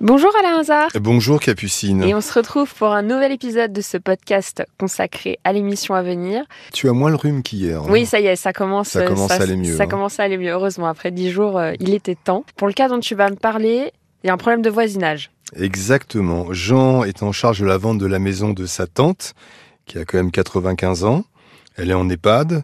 [0.00, 0.90] Bonjour Alain Hazard.
[1.00, 2.04] Bonjour Capucine.
[2.04, 6.02] Et on se retrouve pour un nouvel épisode de ce podcast consacré à l'émission à
[6.02, 6.44] venir.
[6.72, 7.84] Tu as moins le rhume qu'hier.
[7.90, 9.76] Oui, ça y est, ça commence, ça commence à aller mieux.
[9.76, 9.86] Ça hein.
[9.88, 10.52] commence à aller mieux.
[10.52, 12.44] Heureusement, après dix jours, euh, il était temps.
[12.54, 13.90] Pour le cas dont tu vas me parler,
[14.22, 15.32] il y a un problème de voisinage.
[15.56, 16.52] Exactement.
[16.52, 19.34] Jean est en charge de la vente de la maison de sa tante,
[19.86, 21.24] qui a quand même 95 ans.
[21.76, 22.62] Elle est en EHPAD.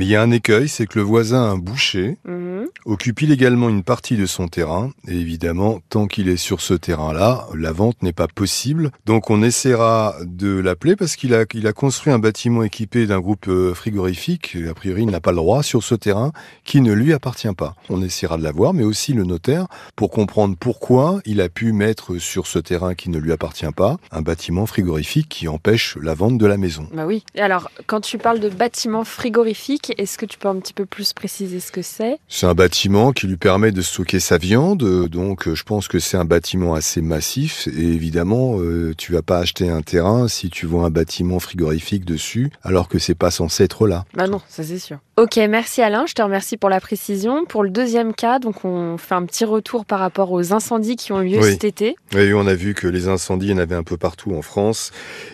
[0.00, 2.68] Mais il y a un écueil, c'est que le voisin, un boucher, Mhm.
[2.86, 4.92] occupe illégalement une partie de son terrain.
[5.06, 8.92] Et évidemment, tant qu'il est sur ce terrain-là, la vente n'est pas possible.
[9.04, 13.20] Donc on essaiera de l'appeler parce qu'il a, il a construit un bâtiment équipé d'un
[13.20, 14.56] groupe euh, frigorifique.
[14.70, 16.32] A priori, il n'a pas le droit sur ce terrain
[16.64, 17.74] qui ne lui appartient pas.
[17.90, 22.16] On essaiera de l'avoir, mais aussi le notaire, pour comprendre pourquoi il a pu mettre
[22.16, 26.38] sur ce terrain qui ne lui appartient pas un bâtiment frigorifique qui empêche la vente
[26.38, 26.88] de la maison.
[26.94, 27.22] Bah oui.
[27.34, 30.86] Et alors, quand tu parles de bâtiment frigorifique, est-ce que tu peux un petit peu
[30.86, 32.18] plus préciser ce que c'est?
[32.28, 35.98] C'est un bâtiment qui lui permet de stocker sa viande, donc euh, je pense que
[35.98, 37.68] c'est un bâtiment assez massif.
[37.68, 42.04] Et évidemment, euh, tu vas pas acheter un terrain si tu vois un bâtiment frigorifique
[42.04, 44.04] dessus, alors que c'est pas censé être là.
[44.14, 44.98] Bah non, ça c'est sûr.
[45.16, 47.44] Ok, merci Alain, je te remercie pour la précision.
[47.44, 51.12] Pour le deuxième cas, donc on fait un petit retour par rapport aux incendies qui
[51.12, 51.52] ont eu lieu Oui.
[51.52, 51.96] cet été.
[52.14, 54.42] Oui, on a vu que les incendies, il y en avait un peu partout en
[54.42, 54.92] France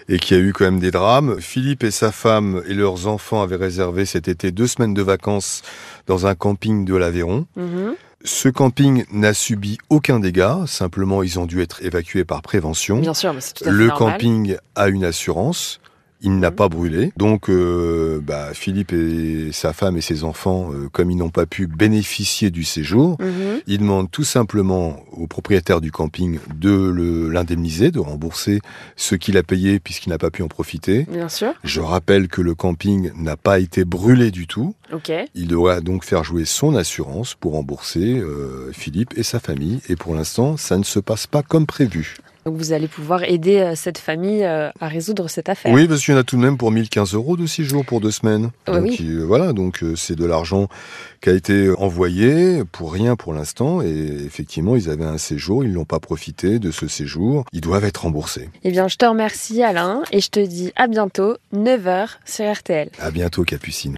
[0.08, 1.36] et qu'il y a eu quand même des drames.
[1.40, 5.62] Philippe et sa femme et leurs enfants avaient réservé cet été deux semaines de vacances
[6.06, 7.46] dans un camping de l'Aveyron.
[7.56, 7.94] Mhm.
[8.24, 12.98] Ce camping n'a subi aucun dégât, simplement ils ont dû être évacués par prévention.
[12.98, 14.12] Bien sûr, mais c'est tout à fait Le normal.
[14.14, 15.80] camping a une assurance.
[16.22, 16.56] Il n'a Mhm.
[16.56, 17.12] pas brûlé.
[17.16, 21.46] Donc, euh, bah, Philippe et sa femme et ses enfants, euh, comme ils n'ont pas
[21.46, 23.60] pu bénéficier du séjour, Mhm.
[23.66, 28.60] ils demandent tout simplement au propriétaire du camping de l'indemniser, de rembourser
[28.96, 31.06] ce qu'il a payé puisqu'il n'a pas pu en profiter.
[31.10, 31.52] Bien sûr.
[31.64, 34.74] Je rappelle que le camping n'a pas été brûlé du tout.
[34.92, 35.12] Ok.
[35.34, 39.80] Il doit donc faire jouer son assurance pour rembourser euh, Philippe et sa famille.
[39.88, 42.16] Et pour l'instant, ça ne se passe pas comme prévu.
[42.46, 45.72] Donc vous allez pouvoir aider euh, cette famille euh, à résoudre cette affaire.
[45.74, 48.00] Oui, parce qu'il y en a tout de même pour 1015 euros de séjour pour
[48.00, 48.50] deux semaines.
[48.68, 48.96] Ouais, donc oui.
[49.00, 50.68] il- voilà, donc euh, c'est de l'argent
[51.20, 53.82] qui a été envoyé pour rien pour l'instant.
[53.82, 53.88] Et
[54.24, 57.44] effectivement, ils avaient un séjour, ils n'ont pas profité de ce séjour.
[57.52, 58.48] Ils doivent être remboursés.
[58.62, 62.90] Eh bien, je te remercie Alain et je te dis à bientôt, 9h sur RTL.
[63.00, 63.96] À bientôt, Capucine.